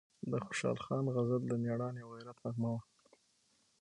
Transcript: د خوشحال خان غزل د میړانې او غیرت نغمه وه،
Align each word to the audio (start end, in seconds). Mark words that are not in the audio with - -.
د 0.31 0.33
خوشحال 0.45 0.77
خان 0.85 1.05
غزل 1.15 1.41
د 1.47 1.51
میړانې 1.63 2.01
او 2.03 2.09
غیرت 2.15 2.37
نغمه 2.45 2.69
وه، 2.73 2.81